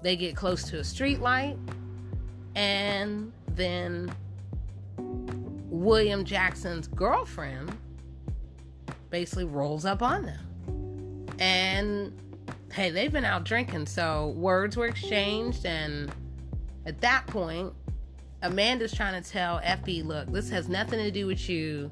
they 0.03 0.15
get 0.15 0.35
close 0.35 0.61
to 0.65 0.77
a 0.77 0.83
street 0.83 1.21
light, 1.21 1.57
and 2.53 3.33
then 3.55 4.13
William 4.99 6.23
Jackson's 6.23 6.87
girlfriend 6.87 7.75
basically 9.09 9.45
rolls 9.45 9.85
up 9.85 10.03
on 10.03 10.27
them. 10.27 11.25
And 11.39 12.13
hey, 12.71 12.91
they've 12.91 13.11
been 13.11 13.25
out 13.25 13.43
drinking, 13.43 13.87
so 13.87 14.35
words 14.37 14.77
were 14.77 14.85
exchanged, 14.85 15.65
and 15.65 16.11
at 16.85 17.01
that 17.01 17.25
point, 17.25 17.73
Amanda's 18.41 18.93
trying 18.93 19.21
to 19.21 19.29
tell 19.29 19.59
Effie, 19.63 20.03
look, 20.03 20.31
this 20.31 20.49
has 20.49 20.69
nothing 20.69 20.99
to 20.99 21.11
do 21.11 21.27
with 21.27 21.49
you. 21.49 21.91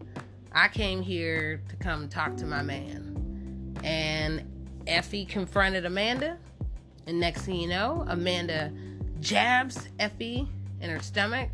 I 0.54 0.68
came 0.70 1.02
here 1.02 1.62
to 1.70 1.76
come 1.78 2.08
talk 2.10 2.38
to 2.38 2.46
my 2.46 2.62
man. 2.62 3.76
And 3.84 4.44
Effie 4.88 5.26
confronted 5.26 5.86
Amanda. 5.86 6.38
And 7.06 7.20
next 7.20 7.42
thing 7.44 7.56
you 7.56 7.68
know, 7.68 8.06
Amanda 8.08 8.72
jabs 9.20 9.90
Effie 10.00 10.48
in 10.82 10.90
her 10.90 11.02
stomach. 11.02 11.50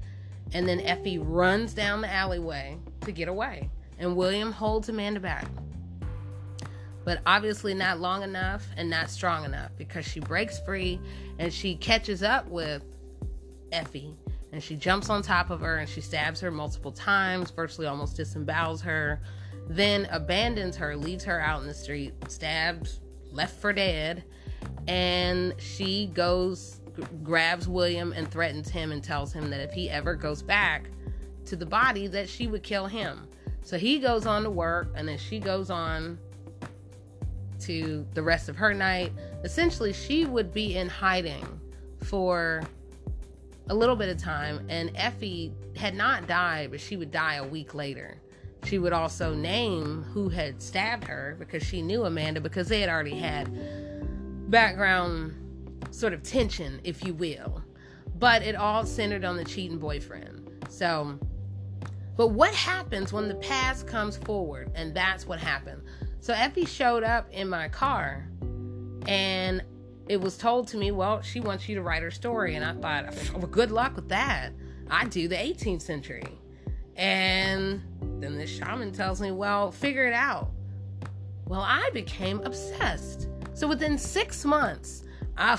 And 0.54 0.68
then 0.68 0.80
Effie 0.82 1.18
runs 1.18 1.74
down 1.74 2.02
the 2.02 2.12
alleyway 2.12 2.78
to 3.02 3.12
get 3.12 3.28
away. 3.28 3.70
And 4.00 4.16
William 4.16 4.52
holds 4.52 4.90
Amanda 4.90 5.20
back. 5.20 5.48
but 7.06 7.20
obviously 7.26 7.74
not 7.74 8.00
long 8.00 8.24
enough 8.24 8.66
and 8.78 8.90
not 8.90 9.10
strong 9.10 9.46
enough 9.46 9.72
because 9.78 10.06
she 10.06 10.20
breaks 10.20 10.60
free 10.60 11.00
and 11.40 11.54
she 11.54 11.76
catches 11.76 12.24
up 12.24 12.48
with 12.48 12.84
Effie 13.72 14.16
and 14.54 14.64
she 14.64 14.76
jumps 14.76 15.10
on 15.10 15.24
top 15.24 15.50
of 15.50 15.62
her 15.62 15.78
and 15.78 15.90
she 15.90 16.00
stabs 16.00 16.40
her 16.40 16.52
multiple 16.52 16.92
times, 16.92 17.50
virtually 17.50 17.88
almost 17.88 18.16
disembowels 18.16 18.80
her, 18.82 19.20
then 19.68 20.08
abandons 20.12 20.76
her, 20.76 20.96
leaves 20.96 21.24
her 21.24 21.42
out 21.42 21.62
in 21.62 21.68
the 21.68 21.74
street, 21.74 22.14
stabbed, 22.28 23.00
left 23.32 23.60
for 23.60 23.74
dead, 23.74 24.24
and 24.88 25.56
she 25.60 26.06
goes 26.14 26.80
grabs 27.24 27.68
William 27.68 28.14
and 28.14 28.30
threatens 28.30 28.70
him 28.70 28.92
and 28.92 29.04
tells 29.04 29.34
him 29.34 29.50
that 29.50 29.60
if 29.60 29.74
he 29.74 29.90
ever 29.90 30.14
goes 30.14 30.44
back 30.44 30.92
to 31.46 31.56
the 31.56 31.66
body 31.66 32.06
that 32.06 32.30
she 32.30 32.46
would 32.46 32.62
kill 32.62 32.86
him. 32.86 33.28
So 33.64 33.80
he 33.80 33.98
goes 33.98 34.28
on 34.28 34.44
to 34.44 34.52
work 34.52 34.90
and 34.96 35.08
then 35.08 35.18
she 35.18 35.40
goes 35.40 35.72
on 35.72 36.20
to 37.62 38.06
the 38.14 38.22
rest 38.22 38.48
of 38.50 38.56
her 38.58 38.76
night. 38.76 39.12
Essentially, 39.44 39.94
she 39.94 40.26
would 40.26 40.54
be 40.54 40.78
in 40.78 40.88
hiding 40.88 41.60
for 42.04 42.62
a 43.70 43.76
little 43.76 43.96
bit 43.96 44.10
of 44.10 44.18
time, 44.18 44.66
and 44.70 44.92
Effie 44.96 45.54
had 45.76 45.96
not 45.96 46.28
died, 46.28 46.72
but 46.72 46.82
she 46.82 46.98
would 46.98 47.12
die 47.12 47.36
a 47.36 47.48
week 47.48 47.74
later. 47.74 48.22
She 48.66 48.80
would 48.80 48.94
also 48.94 49.34
name 49.34 50.04
who 50.04 50.30
had 50.30 50.62
stabbed 50.62 51.06
her 51.06 51.36
because 51.40 51.64
she 51.64 51.82
knew 51.82 52.06
Amanda 52.06 52.40
because 52.40 52.68
they 52.68 52.80
had 52.80 52.90
already 52.90 53.16
had 53.16 53.50
background 54.50 55.34
sort 55.92 56.14
of 56.14 56.24
tension, 56.24 56.80
if 56.84 57.04
you 57.06 57.14
will. 57.14 57.64
But 58.18 58.42
it 58.44 58.56
all 58.56 58.86
centered 58.86 59.26
on 59.26 59.36
the 59.36 59.44
cheating 59.44 59.80
boyfriend. 59.80 60.66
So, 60.70 61.20
but 62.16 62.30
what 62.30 62.54
happens 62.54 63.12
when 63.12 63.28
the 63.28 63.36
past 63.36 63.88
comes 63.88 64.18
forward? 64.18 64.72
And 64.76 64.94
that's 64.94 65.28
what 65.28 65.40
happened. 65.40 65.82
So 66.20 66.34
Effie 66.34 66.66
showed 66.66 67.04
up 67.04 67.28
in 67.32 67.50
my 67.50 67.68
car 67.68 68.30
and 69.08 69.62
it 70.08 70.20
was 70.20 70.38
told 70.38 70.68
to 70.70 70.78
me, 70.78 70.92
well, 70.92 71.22
she 71.22 71.40
wants 71.40 71.68
you 71.70 71.76
to 71.76 71.82
write 71.82 72.02
her 72.02 72.12
story. 72.12 72.56
And 72.56 72.66
I 72.66 72.74
thought, 72.74 73.16
well, 73.34 73.48
good 73.48 73.72
luck 73.72 73.96
with 73.96 74.10
that. 74.10 74.52
I 74.90 75.06
do 75.06 75.28
the 75.28 75.36
18th 75.36 75.82
century. 75.82 76.40
And 76.96 77.82
then 78.20 78.38
this 78.38 78.50
shaman 78.50 78.92
tells 78.92 79.22
me, 79.22 79.32
well, 79.32 79.72
figure 79.72 80.06
it 80.06 80.14
out. 80.14 80.52
Well, 81.46 81.62
I 81.62 81.90
became 81.94 82.42
obsessed. 82.42 83.28
So 83.54 83.68
within 83.68 83.98
six 83.98 84.46
months, 84.46 85.04
I, 85.38 85.58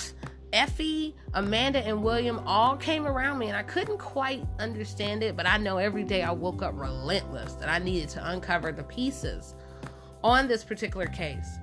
Effie, 0.53 1.17
Amanda, 1.35 1.81
and 1.81 2.03
William 2.03 2.41
all 2.47 2.77
came 2.77 3.07
around 3.07 3.39
me, 3.39 3.49
and 3.49 3.57
I 3.57 3.65
couldn't 3.65 3.99
quite 3.99 4.45
understand 4.61 5.23
it, 5.23 5.37
but 5.37 5.47
I 5.47 5.59
know 5.59 5.79
every 5.79 6.05
day 6.05 6.23
I 6.23 6.31
woke 6.31 6.63
up 6.63 6.79
relentless 6.79 7.55
that 7.55 7.69
I 7.69 7.79
needed 7.79 8.09
to 8.11 8.31
uncover 8.31 8.71
the 8.71 8.85
pieces 8.85 9.55
on 10.23 10.47
this 10.47 10.63
particular 10.65 11.07
case. 11.07 11.59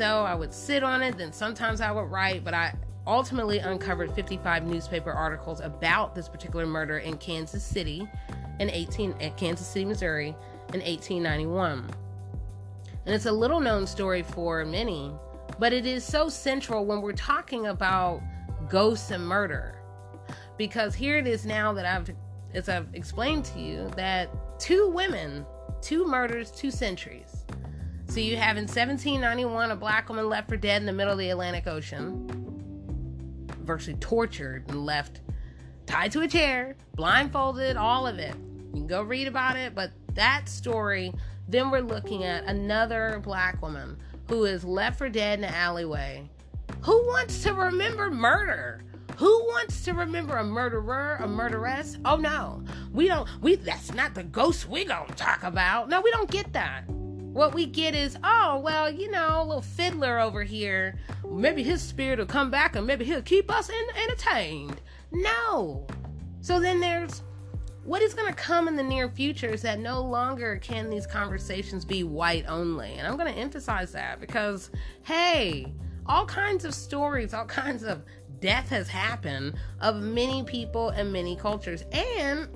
So 0.00 0.24
I 0.24 0.34
would 0.34 0.54
sit 0.54 0.82
on 0.82 1.02
it, 1.02 1.18
then 1.18 1.30
sometimes 1.30 1.82
I 1.82 1.92
would 1.92 2.10
write, 2.10 2.42
but 2.42 2.54
I 2.54 2.74
ultimately 3.06 3.58
uncovered 3.58 4.10
55 4.14 4.64
newspaper 4.64 5.12
articles 5.12 5.60
about 5.60 6.14
this 6.14 6.26
particular 6.26 6.64
murder 6.64 7.00
in 7.00 7.18
Kansas 7.18 7.62
City 7.62 8.08
in 8.60 8.70
18 8.70 9.14
at 9.20 9.36
Kansas 9.36 9.66
City, 9.66 9.84
Missouri 9.84 10.28
in 10.72 10.80
1891. 10.80 11.90
And 13.04 13.14
it's 13.14 13.26
a 13.26 13.30
little 13.30 13.60
known 13.60 13.86
story 13.86 14.22
for 14.22 14.64
many, 14.64 15.12
but 15.58 15.74
it 15.74 15.84
is 15.84 16.02
so 16.02 16.30
central 16.30 16.86
when 16.86 17.02
we're 17.02 17.12
talking 17.12 17.66
about 17.66 18.22
ghosts 18.70 19.10
and 19.10 19.28
murder. 19.28 19.82
Because 20.56 20.94
here 20.94 21.18
it 21.18 21.26
is 21.26 21.44
now 21.44 21.74
that 21.74 21.84
I've 21.84 22.08
as 22.54 22.70
I've 22.70 22.88
explained 22.94 23.44
to 23.44 23.60
you 23.60 23.90
that 23.96 24.30
two 24.58 24.88
women, 24.88 25.44
two 25.82 26.06
murders, 26.06 26.50
two 26.50 26.70
centuries 26.70 27.44
so 28.10 28.18
you 28.18 28.36
have 28.36 28.56
in 28.56 28.64
1791 28.64 29.70
a 29.70 29.76
black 29.76 30.08
woman 30.08 30.28
left 30.28 30.48
for 30.48 30.56
dead 30.56 30.82
in 30.82 30.86
the 30.86 30.92
middle 30.92 31.12
of 31.12 31.18
the 31.18 31.30
Atlantic 31.30 31.68
Ocean, 31.68 32.26
virtually 33.62 33.96
tortured 33.98 34.64
and 34.68 34.84
left 34.84 35.20
tied 35.86 36.10
to 36.10 36.22
a 36.22 36.28
chair, 36.28 36.76
blindfolded, 36.96 37.76
all 37.76 38.08
of 38.08 38.18
it. 38.18 38.34
You 38.66 38.80
can 38.80 38.86
go 38.88 39.02
read 39.02 39.28
about 39.28 39.56
it, 39.56 39.76
but 39.76 39.92
that 40.14 40.48
story, 40.48 41.12
then 41.48 41.70
we're 41.70 41.82
looking 41.82 42.24
at 42.24 42.44
another 42.44 43.20
black 43.22 43.62
woman 43.62 43.96
who 44.28 44.44
is 44.44 44.64
left 44.64 44.98
for 44.98 45.08
dead 45.08 45.38
in 45.38 45.44
an 45.44 45.54
alleyway. 45.54 46.28
Who 46.82 47.06
wants 47.06 47.44
to 47.44 47.54
remember 47.54 48.10
murder? 48.10 48.82
Who 49.18 49.30
wants 49.44 49.84
to 49.84 49.92
remember 49.92 50.36
a 50.36 50.44
murderer, 50.44 51.18
a 51.20 51.28
murderess? 51.28 51.96
Oh 52.04 52.16
no. 52.16 52.64
We 52.92 53.06
don't 53.06 53.28
we 53.40 53.56
that's 53.56 53.92
not 53.92 54.14
the 54.14 54.24
ghost 54.24 54.68
we 54.68 54.84
gonna 54.84 55.14
talk 55.14 55.44
about. 55.44 55.88
No, 55.88 56.00
we 56.00 56.10
don't 56.10 56.30
get 56.30 56.52
that 56.54 56.84
what 57.32 57.54
we 57.54 57.66
get 57.66 57.94
is, 57.94 58.16
oh, 58.24 58.60
well, 58.62 58.90
you 58.90 59.10
know, 59.10 59.40
a 59.40 59.44
little 59.44 59.62
fiddler 59.62 60.18
over 60.18 60.42
here. 60.42 60.98
Maybe 61.28 61.62
his 61.62 61.80
spirit 61.80 62.18
will 62.18 62.26
come 62.26 62.50
back 62.50 62.76
and 62.76 62.86
maybe 62.86 63.04
he'll 63.04 63.22
keep 63.22 63.50
us 63.50 63.68
in- 63.68 64.02
entertained. 64.02 64.80
No. 65.12 65.86
So 66.40 66.58
then 66.58 66.80
there's 66.80 67.22
what 67.84 68.02
is 68.02 68.14
going 68.14 68.28
to 68.28 68.34
come 68.34 68.68
in 68.68 68.76
the 68.76 68.82
near 68.82 69.08
future 69.08 69.48
is 69.48 69.62
that 69.62 69.78
no 69.78 70.02
longer 70.02 70.58
can 70.58 70.90
these 70.90 71.06
conversations 71.06 71.84
be 71.84 72.04
white 72.04 72.44
only. 72.46 72.92
And 72.94 73.06
I'm 73.06 73.16
going 73.16 73.32
to 73.32 73.38
emphasize 73.38 73.92
that 73.92 74.20
because, 74.20 74.70
hey, 75.02 75.72
all 76.06 76.26
kinds 76.26 76.64
of 76.64 76.74
stories, 76.74 77.32
all 77.32 77.46
kinds 77.46 77.82
of 77.82 78.02
death 78.40 78.68
has 78.68 78.88
happened 78.88 79.54
of 79.80 80.02
many 80.02 80.42
people 80.44 80.90
and 80.90 81.12
many 81.12 81.36
cultures 81.36 81.84
and 81.92 82.48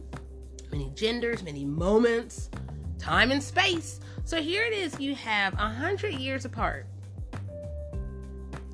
many 0.71 0.91
genders, 0.95 1.43
many 1.43 1.65
moments, 1.65 2.51
time 2.99 3.31
and 3.31 3.43
space. 3.43 4.01
So 4.27 4.41
here 4.41 4.65
it 4.65 4.73
is 4.73 4.99
you 4.99 5.15
have 5.17 5.53
a 5.55 5.69
hundred 5.69 6.15
years 6.15 6.47
apart. 6.47 6.87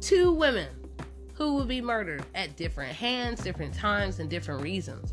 Two 0.01 0.33
women 0.33 0.69
who 1.35 1.55
will 1.55 1.65
be 1.65 1.81
murdered 1.81 2.25
at 2.37 2.57
different 2.57 2.93
hands, 2.93 3.43
different 3.43 3.75
times, 3.75 4.21
and 4.21 4.31
different 4.31 4.63
reasons. 4.63 5.13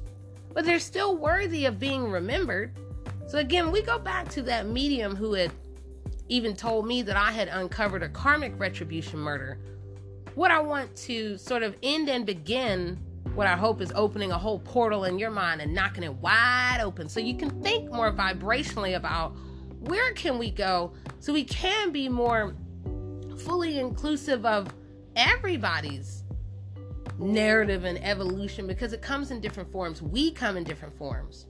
But 0.53 0.63
they're 0.63 0.79
still 0.79 1.17
worthy 1.17 1.65
of 1.65 1.79
being 1.79 2.11
remembered. 2.11 2.71
So 3.27 3.39
again, 3.39 3.71
we 3.71 3.81
go 3.81 3.97
back 3.97 4.29
to 4.29 4.43
that 4.43 4.67
medium 4.67 5.15
who 5.15 5.33
had 5.33 5.51
even 6.29 6.55
told 6.55 6.85
me 6.85 7.01
that 7.01 7.17
I 7.17 7.31
had 7.31 7.47
uncovered 7.47 8.03
a 8.03 8.09
karmic 8.09 8.53
retribution 8.59 9.19
murder. 9.19 9.57
What 10.35 10.51
I 10.51 10.59
want 10.59 10.95
to 10.97 11.37
sort 11.37 11.63
of 11.63 11.75
end 11.81 12.09
and 12.09 12.25
begin 12.27 12.99
what 13.33 13.47
I 13.47 13.55
hope 13.55 13.81
is 13.81 13.91
opening 13.95 14.31
a 14.31 14.37
whole 14.37 14.59
portal 14.59 15.05
in 15.05 15.17
your 15.17 15.31
mind 15.31 15.61
and 15.61 15.73
knocking 15.73 16.03
it 16.03 16.13
wide 16.13 16.79
open 16.81 17.09
so 17.09 17.19
you 17.19 17.35
can 17.35 17.49
think 17.61 17.91
more 17.91 18.11
vibrationally 18.11 18.95
about 18.95 19.35
where 19.87 20.13
can 20.13 20.37
we 20.37 20.51
go 20.51 20.93
so 21.19 21.33
we 21.33 21.43
can 21.43 21.91
be 21.91 22.07
more 22.07 22.55
fully 23.37 23.79
inclusive 23.79 24.45
of 24.45 24.67
everybody's 25.15 26.23
narrative 27.19 27.83
and 27.83 28.03
evolution 28.03 28.67
because 28.67 28.93
it 28.93 29.01
comes 29.01 29.31
in 29.31 29.39
different 29.41 29.71
forms. 29.71 30.01
We 30.01 30.31
come 30.31 30.57
in 30.57 30.63
different 30.63 30.97
forms. 30.97 31.47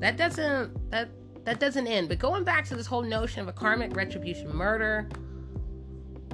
That 0.00 0.16
doesn't 0.16 0.90
that 0.90 1.08
that 1.44 1.60
doesn't 1.60 1.86
end. 1.86 2.08
But 2.08 2.18
going 2.18 2.44
back 2.44 2.64
to 2.66 2.76
this 2.76 2.86
whole 2.86 3.02
notion 3.02 3.40
of 3.40 3.48
a 3.48 3.52
karmic 3.52 3.94
retribution 3.94 4.54
murder, 4.54 5.08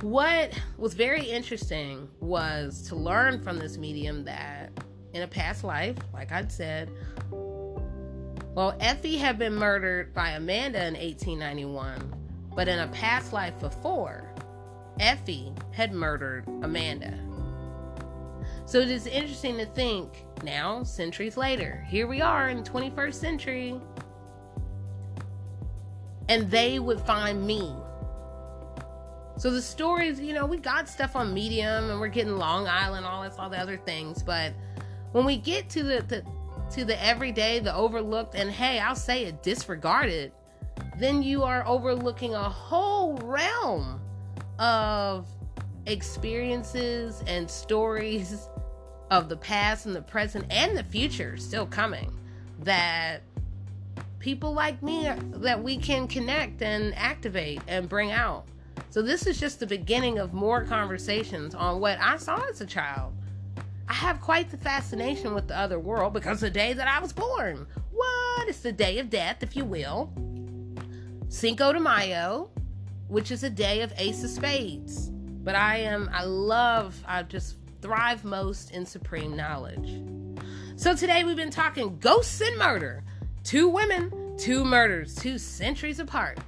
what 0.03 0.59
was 0.77 0.95
very 0.95 1.23
interesting 1.23 2.09
was 2.21 2.83
to 2.89 2.97
learn 2.97 3.43
from 3.43 3.59
this 3.59 3.77
medium 3.77 4.25
that 4.25 4.71
in 5.13 5.23
a 5.23 5.29
past 5.29 5.65
life, 5.65 5.97
like 6.13 6.33
I'd 6.33 6.53
said, 6.53 6.91
well, 8.59 8.75
Effie 8.81 9.17
had 9.17 9.39
been 9.39 9.55
murdered 9.55 10.13
by 10.13 10.31
Amanda 10.31 10.85
in 10.85 10.95
1891, 10.95 12.13
but 12.57 12.67
in 12.67 12.81
a 12.81 12.89
past 12.89 13.33
life 13.33 13.57
before, 13.61 14.35
Effie 14.99 15.53
had 15.71 15.93
murdered 15.93 16.45
Amanda. 16.65 17.17
So 18.67 18.81
it 18.81 18.91
is 18.91 19.07
interesting 19.07 19.59
to 19.59 19.67
think 19.67 20.25
now, 20.43 20.83
centuries 20.83 21.37
later, 21.37 21.87
here 21.89 22.09
we 22.09 22.21
are 22.21 22.49
in 22.49 22.65
the 22.65 22.69
21st 22.69 23.15
century, 23.15 23.81
and 26.29 26.51
they 26.51 26.81
would 26.81 27.01
find 27.03 27.47
me. 27.47 27.73
So 29.37 29.53
the 29.53 29.63
stories, 29.63 30.19
you 30.19 30.33
know, 30.33 30.47
we 30.47 30.57
got 30.57 30.89
stuff 30.89 31.15
on 31.15 31.33
Medium 31.33 31.91
and 31.91 32.01
we're 32.01 32.09
getting 32.09 32.37
Long 32.37 32.67
Island, 32.67 33.07
all 33.07 33.23
this, 33.23 33.37
all 33.39 33.51
the 33.51 33.61
other 33.61 33.77
things, 33.77 34.21
but 34.21 34.53
when 35.13 35.25
we 35.25 35.37
get 35.37 35.71
to 35.71 35.85
the, 35.85 36.03
the 36.09 36.25
to 36.73 36.85
the 36.85 37.03
everyday, 37.03 37.59
the 37.59 37.75
overlooked, 37.75 38.35
and 38.35 38.51
hey, 38.51 38.79
I'll 38.79 38.97
say 38.97 39.25
it, 39.25 39.43
disregarded, 39.43 40.33
then 40.99 41.23
you 41.23 41.43
are 41.43 41.67
overlooking 41.67 42.35
a 42.35 42.49
whole 42.49 43.17
realm 43.19 44.01
of 44.59 45.27
experiences 45.87 47.23
and 47.27 47.51
stories 47.51 48.49
of 49.11 49.29
the 49.29 49.37
past 49.37 49.87
and 49.87 49.97
the 49.97 50.03
present 50.03 50.45
and 50.51 50.77
the 50.77 50.85
future 50.85 51.37
still 51.39 51.67
coming 51.67 52.13
that 52.61 53.23
people 54.19 54.53
like 54.53 54.83
me 54.83 55.09
that 55.31 55.63
we 55.63 55.77
can 55.79 56.07
connect 56.07 56.61
and 56.61 56.95
activate 56.95 57.63
and 57.69 57.89
bring 57.89 58.11
out. 58.11 58.45
So 58.91 59.01
this 59.01 59.27
is 59.27 59.41
just 59.41 59.61
the 59.61 59.67
beginning 59.67 60.19
of 60.19 60.35
more 60.35 60.65
conversations 60.65 61.55
on 61.55 61.81
what 61.81 61.99
I 62.01 62.17
saw 62.17 62.43
as 62.51 62.61
a 62.61 62.67
child 62.67 63.15
I 63.89 63.95
have 63.95 64.21
quite 64.21 64.51
the 64.51 64.59
fascination 64.59 65.35
with 65.35 65.49
the 65.49 65.59
other 65.59 65.79
world 65.81 66.13
because 66.13 66.41
the 66.41 66.51
day 66.51 66.75
that 66.75 66.87
I 66.87 67.01
was 67.01 67.13
born. 67.13 67.67
What? 67.91 68.49
It's 68.49 68.61
the 68.61 68.73
day 68.73 68.99
of 68.99 69.11
death, 69.11 69.43
if 69.43 69.57
you 69.57 69.65
will. 69.65 70.13
Cinco 71.29 71.73
de 71.73 71.81
Mayo. 71.81 72.51
which 73.09 73.31
is 73.31 73.43
a 73.43 73.51
day 73.51 73.81
of 73.81 73.93
Ace 73.97 74.23
of 74.23 74.31
Spades. 74.31 75.11
But 75.11 75.55
I 75.55 75.79
am, 75.79 76.11
I 76.13 76.25
love, 76.25 77.03
I 77.07 77.23
just 77.23 77.57
thrive 77.81 78.25
most 78.25 78.71
in 78.71 78.85
supreme 78.85 79.35
knowledge. 79.37 80.03
So 80.77 80.95
today 80.95 81.25
we've 81.25 81.37
been 81.37 81.51
talking 81.51 81.99
ghosts 81.99 82.41
and 82.41 82.57
murder. 82.59 83.03
Two 83.45 83.69
women, 83.69 84.37
two 84.37 84.65
murders, 84.65 85.15
two 85.15 85.39
centuries 85.39 86.01
apart. 86.01 86.39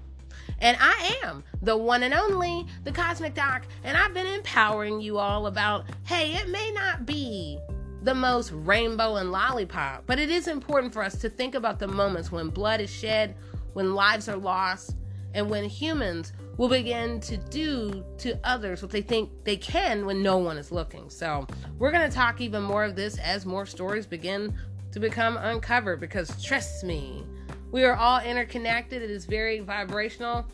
And 0.61 0.77
I 0.81 1.16
am 1.25 1.42
the 1.62 1.77
one 1.77 2.03
and 2.03 2.14
only, 2.14 2.66
the 2.85 2.92
Cosmic 2.92 3.35
Doc, 3.35 3.66
and 3.83 3.96
I've 3.96 4.14
been 4.14 4.27
empowering 4.27 5.01
you 5.01 5.18
all 5.18 5.46
about 5.46 5.87
hey, 6.05 6.35
it 6.35 6.49
may 6.49 6.70
not 6.73 7.07
be 7.07 7.59
the 8.03 8.14
most 8.14 8.53
rainbow 8.53 9.16
and 9.16 9.31
lollipop, 9.31 10.05
but 10.07 10.18
it 10.18 10.31
is 10.31 10.49
important 10.49 10.92
for 10.92 11.03
us 11.03 11.16
to 11.18 11.29
think 11.29 11.55
about 11.55 11.79
the 11.79 11.88
moments 11.88 12.33
when 12.33 12.49
blood 12.49 12.81
is 12.81 12.90
shed, 12.90 13.37
when 13.75 13.94
lives 13.94 14.29
are 14.29 14.37
lost, 14.37 14.96
and 15.35 15.49
when 15.49 15.64
humans 15.64 16.33
will 16.57 16.68
begin 16.68 17.20
to 17.20 17.37
do 17.37 18.05
to 18.18 18.38
others 18.44 18.83
what 18.83 18.90
they 18.90 19.03
think 19.03 19.31
they 19.44 19.57
can 19.57 20.05
when 20.05 20.23
no 20.23 20.38
one 20.38 20.59
is 20.59 20.73
looking. 20.73 21.09
So, 21.09 21.46
we're 21.79 21.92
going 21.92 22.09
to 22.09 22.14
talk 22.14 22.40
even 22.40 22.62
more 22.62 22.85
of 22.85 22.96
this 22.96 23.18
as 23.18 23.46
more 23.46 23.64
stories 23.64 24.07
begin 24.07 24.55
to 24.92 25.01
become 25.01 25.37
uncovered 25.37 26.01
because 26.01 26.42
trust 26.42 26.85
me, 26.85 27.25
we 27.70 27.85
are 27.85 27.96
all 27.96 28.20
interconnected. 28.20 29.02
It 29.02 29.11
is 29.11 29.26
very 29.26 29.61
vibrational. 29.61 30.46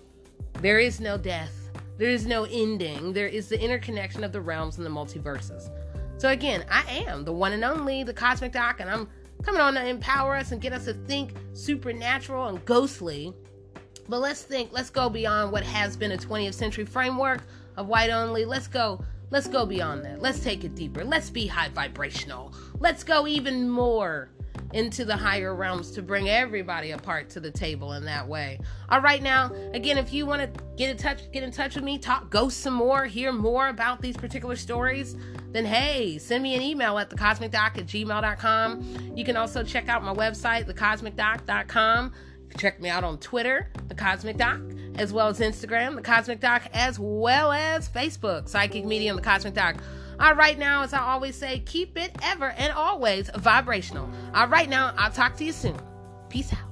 There 0.61 0.79
is 0.79 1.01
no 1.01 1.17
death. 1.17 1.71
There 1.99 2.11
is 2.11 2.27
no 2.27 2.45
ending. 2.45 3.13
There 3.13 3.27
is 3.27 3.49
the 3.49 3.61
interconnection 3.61 4.23
of 4.23 4.33
the 4.33 4.41
realms 4.41 4.77
and 4.77 4.85
the 4.85 4.91
multiverses. 4.91 5.71
So 6.19 6.31
again, 6.31 6.65
I 6.71 7.05
am 7.07 7.25
the 7.25 7.33
one 7.33 7.53
and 7.53 7.65
only, 7.65 8.03
the 8.03 8.13
Cosmic 8.13 8.53
Doc, 8.53 8.81
and 8.81 8.89
I'm 8.89 9.09
coming 9.43 9.61
on 9.61 9.75
to 9.75 9.87
empower 9.87 10.37
us 10.37 10.53
and 10.53 10.61
get 10.61 10.73
us 10.73 10.87
to 10.87 10.95
think 10.95 11.33
supernatural 11.53 12.49
and 12.49 12.65
ghostly. 12.65 13.35
But 14.09 14.21
let's 14.21 14.43
think, 14.43 14.71
let's 14.73 14.91
go 14.91 15.09
beyond 15.09 15.53
what 15.53 15.63
has 15.65 15.97
been 15.97 16.13
a 16.13 16.17
20th 16.17 16.55
century 16.55 16.85
framework 16.85 17.43
of 17.77 17.89
white 17.89 18.11
only. 18.11 18.45
Let's 18.45 18.69
go, 18.69 19.03
let's 19.31 19.49
go 19.49 19.67
beyond 19.67 20.05
that. 20.05 20.21
Let's 20.21 20.41
take 20.41 20.65
it 20.65 20.75
deeper. 20.75 21.05
Let's 21.05 21.29
be 21.29 21.47
high 21.47 21.69
vibrational. 21.71 22.53
Let's 22.79 23.05
go 23.05 23.27
even 23.27 23.69
more 23.69 24.31
into 24.77 25.07
the 25.07 25.17
higher 25.17 25.55
realms 25.55 25.91
to 25.93 26.03
bring 26.03 26.29
everybody 26.29 26.91
apart 26.91 27.31
to 27.31 27.41
the 27.41 27.51
table 27.51 27.95
in 27.95 28.05
that 28.05 28.29
way. 28.29 28.61
All 28.91 29.01
right, 29.01 29.23
now, 29.23 29.51
again, 29.73 29.97
if 29.97 30.13
you 30.13 30.27
want 30.27 30.43
to 30.43 30.63
get 30.77 30.91
in 30.91 30.99
touch, 30.99 31.33
get 31.33 31.43
in 31.43 31.51
touch 31.51 31.77
with 31.77 31.85
me, 31.85 31.97
talk, 31.99 32.29
go 32.29 32.51
some 32.51 32.75
more, 32.75 33.07
hear 33.07 33.33
more 33.33 33.69
about 33.69 34.03
these 34.03 34.19
particular 34.19 34.55
stories, 34.55 35.17
then 35.53 35.65
hey, 35.65 36.19
send 36.19 36.43
me 36.43 36.55
an 36.55 36.61
email 36.61 36.99
at 36.99 37.09
thecosmicdoc 37.09 37.79
at 37.79 37.87
gmail.com. 37.87 39.13
You 39.17 39.25
can 39.25 39.39
also 39.39 39.65
check 39.65 39.89
out 39.89 40.05
my 40.05 40.13
website, 40.13 40.71
thecosmicdoc.com. 40.71 42.13
Check 42.59 42.81
me 42.81 42.91
out 42.91 43.03
on 43.03 43.19
Twitter, 43.19 43.71
The 43.89 43.95
Cosmic 43.95 44.37
Doc, 44.37 44.61
as 44.97 45.11
well 45.11 45.29
as 45.29 45.41
Instagram, 45.41 45.97
The 45.97 46.03
Cosmic 46.03 46.41
Doc, 46.41 46.63
as 46.75 46.99
well 46.99 47.51
as 47.51 47.89
Facebook, 47.89 48.49
Psychic 48.49 48.85
Medium, 48.85 49.17
The 49.17 49.23
Cosmic 49.23 49.55
Doc. 49.55 49.77
All 50.19 50.35
right, 50.35 50.59
now, 50.59 50.83
as 50.83 50.93
I 50.93 51.01
always 51.01 51.37
say, 51.37 51.61
keep 51.67 51.99
it 51.99 52.11
ever 52.23 52.51
and 52.51 52.73
always 52.73 53.31
vibrational. 53.37 54.11
All 54.35 54.49
right, 54.49 54.69
now, 54.69 54.95
I'll 54.97 55.11
talk 55.11 55.37
to 55.37 55.45
you 55.45 55.53
soon. 55.53 55.79
Peace 56.31 56.53
out. 56.53 56.66